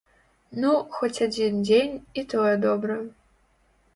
[0.63, 2.95] Ну, хоць адзін дзень, і тое добра.